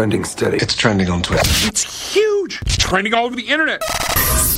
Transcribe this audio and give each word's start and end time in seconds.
Trending 0.00 0.24
steady. 0.24 0.56
It's 0.56 0.74
trending 0.74 1.10
on 1.10 1.20
Twitter. 1.20 1.42
It's 1.68 2.14
huge. 2.14 2.29
It's 2.46 2.76
trending 2.76 3.14
all 3.14 3.26
over 3.26 3.36
the 3.36 3.48
internet. 3.48 3.82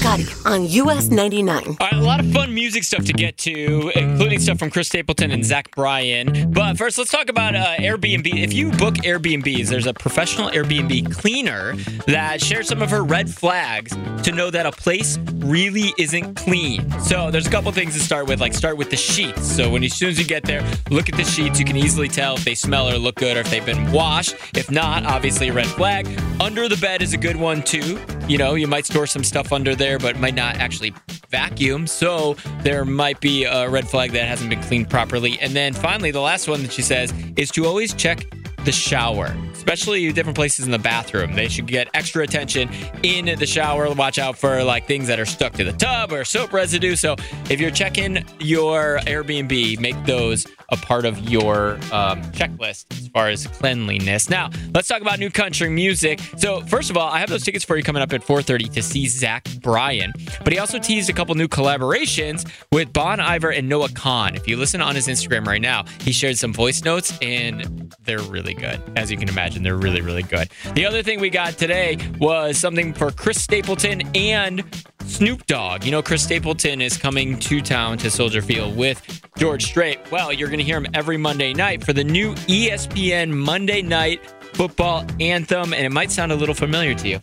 Scotty 0.02 0.26
on 0.44 0.65
US 0.68 1.08
99. 1.08 1.65
All 1.65 1.76
right, 1.81 1.92
a 1.92 2.00
lot 2.00 2.20
of 2.20 2.33
fun 2.33 2.52
music 2.52 2.83
stuff 2.83 3.05
to 3.05 3.12
get 3.12 3.39
to, 3.39 3.92
including 3.94 4.41
stuff 4.41 4.58
from 4.58 4.70
Chris 4.70 4.89
Stapleton 4.89 5.31
and 5.31 5.44
Zach 5.44 5.70
Bryan. 5.76 6.50
But 6.50 6.76
first, 6.76 6.99
let's 6.99 7.10
talk 7.10 7.29
about 7.29 7.55
uh, 7.55 7.76
Airbnb. 7.76 8.27
If 8.27 8.53
you 8.53 8.71
book 8.73 8.95
Airbnbs, 8.95 9.68
there's 9.68 9.87
a 9.87 9.95
professional 9.95 10.50
Airbnb 10.50 11.14
cleaner 11.14 11.76
that 12.06 12.42
shares 12.42 12.68
some 12.68 12.82
of 12.82 12.90
her 12.90 13.04
red 13.04 13.30
flags 13.30 13.92
to 14.24 14.32
know 14.32 14.50
that 14.50 14.66
a 14.66 14.72
place 14.72 15.18
really 15.36 15.92
isn't 15.98 16.36
clean. 16.36 16.90
So 17.00 17.30
there's 17.30 17.46
a 17.46 17.50
couple 17.50 17.70
things 17.72 17.94
to 17.94 18.00
start 18.00 18.26
with, 18.26 18.40
like 18.40 18.54
start 18.54 18.76
with 18.76 18.90
the 18.90 18.96
sheets. 18.96 19.46
So 19.46 19.70
when 19.70 19.84
as 19.84 19.94
soon 19.94 20.10
as 20.10 20.18
you 20.18 20.24
get 20.24 20.42
there, 20.44 20.68
look 20.90 21.08
at 21.08 21.16
the 21.16 21.24
sheets. 21.24 21.58
You 21.58 21.64
can 21.64 21.76
easily 21.76 22.08
tell 22.08 22.34
if 22.34 22.44
they 22.44 22.54
smell 22.54 22.88
or 22.88 22.98
look 22.98 23.16
good 23.16 23.36
or 23.36 23.40
if 23.40 23.50
they've 23.50 23.64
been 23.64 23.92
washed. 23.92 24.34
If 24.54 24.70
not, 24.70 25.04
obviously 25.06 25.48
a 25.48 25.52
red 25.52 25.66
flag. 25.66 26.08
Under 26.40 26.68
the 26.68 26.76
bed 26.76 27.02
is 27.02 27.12
a 27.12 27.19
good 27.19 27.37
one 27.37 27.62
too. 27.72 27.98
You 28.28 28.36
know, 28.36 28.54
you 28.54 28.66
might 28.66 28.84
store 28.84 29.06
some 29.06 29.24
stuff 29.24 29.50
under 29.50 29.74
there, 29.74 29.98
but 29.98 30.18
might 30.18 30.34
not 30.34 30.56
actually 30.56 30.92
vacuum. 31.30 31.86
So 31.86 32.34
there 32.60 32.84
might 32.84 33.18
be 33.20 33.45
a 33.45 33.68
red 33.68 33.88
flag 33.88 34.12
that 34.12 34.28
hasn't 34.28 34.50
been 34.50 34.62
cleaned 34.62 34.90
properly. 34.90 35.38
And 35.40 35.54
then 35.54 35.72
finally, 35.72 36.10
the 36.10 36.20
last 36.20 36.48
one 36.48 36.62
that 36.62 36.72
she 36.72 36.82
says 36.82 37.14
is 37.36 37.50
to 37.52 37.64
always 37.64 37.95
check 37.95 38.26
the 38.66 38.72
shower, 38.72 39.34
especially 39.54 40.12
different 40.12 40.36
places 40.36 40.66
in 40.66 40.70
the 40.70 40.78
bathroom. 40.78 41.34
They 41.34 41.48
should 41.48 41.66
get 41.66 41.88
extra 41.95 42.22
attention 42.22 42.68
in 43.02 43.38
the 43.38 43.46
shower. 43.46 43.92
Watch 43.95 44.18
out 44.18 44.36
for 44.36 44.62
like 44.62 44.86
things 44.86 45.09
that 45.09 45.18
are 45.18 45.26
stuck 45.26 45.54
to 45.54 45.64
the 45.64 45.73
tub 45.73 46.12
or 46.12 46.24
soap 46.24 46.52
residue. 46.52 46.95
So 46.95 47.16
if 47.50 47.59
you're 47.59 47.70
checking 47.70 48.24
your 48.38 48.98
Airbnb, 48.98 49.80
make 49.80 50.04
those 50.04 50.46
a 50.72 50.76
part 50.76 51.04
of 51.04 51.28
your 51.28 51.74
um, 51.92 52.22
checklist 52.32 52.86
as 52.90 53.08
far 53.08 53.28
as 53.28 53.46
cleanliness. 53.46 54.30
Now, 54.30 54.50
let's 54.74 54.88
talk 54.88 55.02
about 55.02 55.18
new 55.18 55.30
country 55.30 55.68
music. 55.68 56.18
So 56.38 56.62
first 56.62 56.90
of 56.90 56.96
all, 56.96 57.08
I 57.08 57.18
have 57.20 57.28
those 57.28 57.45
tickets 57.45 57.64
for 57.64 57.76
you 57.76 57.82
coming 57.82 58.02
up 58.02 58.12
at 58.12 58.22
4:30 58.22 58.72
to 58.72 58.82
see 58.82 59.06
Zach 59.06 59.46
Bryan. 59.60 60.12
But 60.42 60.52
he 60.52 60.59
also 60.59 60.79
teased 60.79 61.10
a 61.10 61.12
couple 61.12 61.34
new 61.34 61.46
collaborations 61.46 62.51
with 62.73 62.92
Bon 62.92 63.20
Iver 63.20 63.51
and 63.51 63.68
Noah 63.68 63.90
Kahan. 63.90 64.34
If 64.34 64.48
you 64.48 64.56
listen 64.56 64.81
on 64.81 64.95
his 64.95 65.09
Instagram 65.09 65.47
right 65.47 65.61
now, 65.61 65.84
he 66.01 66.11
shared 66.12 66.39
some 66.39 66.55
voice 66.55 66.83
notes 66.83 67.17
and 67.20 67.95
they're 68.05 68.23
really 68.23 68.55
good. 68.55 68.81
As 68.97 69.11
you 69.11 69.19
can 69.19 69.29
imagine, 69.29 69.62
they're 69.62 69.77
really, 69.77 70.01
really 70.01 70.23
good. 70.23 70.48
The 70.75 70.86
other 70.86 71.03
thing 71.03 71.20
we 71.20 71.29
got 71.29 71.59
today 71.59 71.98
was 72.19 72.57
something 72.57 72.95
for 72.95 73.11
Chris 73.11 73.42
Stapleton 73.42 74.03
and 74.14 74.64
Snoop 75.07 75.47
Dogg. 75.47 75.84
You 75.84 75.91
know, 75.91 76.03
Chris 76.03 76.23
Stapleton 76.23 76.81
is 76.81 76.97
coming 76.97 77.39
to 77.41 77.61
town 77.61 77.98
to 77.98 78.11
Soldier 78.11 78.41
Field 78.41 78.77
with 78.77 79.22
George 79.43 79.65
Strait. 79.65 79.98
Well, 80.12 80.33
you're 80.33 80.47
going 80.47 80.61
to 80.61 80.65
hear 80.65 80.77
him 80.77 80.87
every 80.95 81.17
Monday 81.17 81.53
night 81.53 81.83
for 81.83 81.93
the 81.93 82.05
new 82.05 82.33
ESPN 82.47 83.33
Monday 83.33 83.83
Night 83.83 84.25
Football 84.53 85.05
Anthem, 85.19 85.75
and 85.75 85.85
it 85.85 85.91
might 85.91 86.12
sound 86.12 86.31
a 86.31 86.37
little 86.37 86.55
familiar 86.55 86.95
to 86.95 87.09
you. 87.09 87.19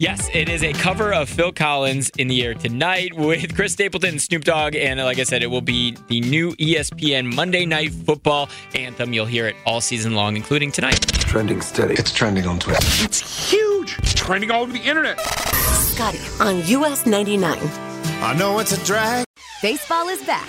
Yes, 0.00 0.30
it 0.32 0.48
is 0.48 0.62
a 0.62 0.72
cover 0.74 1.12
of 1.12 1.28
Phil 1.28 1.50
Collins 1.50 2.08
in 2.10 2.28
the 2.28 2.44
air 2.44 2.54
tonight 2.54 3.14
with 3.14 3.56
Chris 3.56 3.72
Stapleton 3.72 4.10
and 4.10 4.22
Snoop 4.22 4.44
Dogg. 4.44 4.76
And 4.76 5.00
like 5.00 5.18
I 5.18 5.24
said, 5.24 5.42
it 5.42 5.48
will 5.48 5.60
be 5.60 5.96
the 6.06 6.20
new 6.20 6.52
ESPN 6.52 7.34
Monday 7.34 7.66
Night 7.66 7.90
Football 7.90 8.48
anthem. 8.76 9.12
You'll 9.12 9.26
hear 9.26 9.48
it 9.48 9.56
all 9.66 9.80
season 9.80 10.14
long, 10.14 10.36
including 10.36 10.70
tonight. 10.70 11.00
Trending 11.14 11.60
steady. 11.60 11.94
It's 11.94 12.12
trending 12.12 12.46
on 12.46 12.60
Twitter. 12.60 12.78
It's 13.04 13.50
huge. 13.50 13.98
It's 13.98 14.14
trending 14.14 14.52
all 14.52 14.62
over 14.62 14.72
the 14.72 14.78
internet. 14.78 15.18
Scotty 15.18 16.20
on 16.38 16.64
US 16.64 17.04
99. 17.04 17.58
I 18.22 18.36
know 18.38 18.60
it's 18.60 18.70
a 18.70 18.84
drag. 18.84 19.24
Baseball 19.62 20.08
is 20.10 20.22
back, 20.22 20.48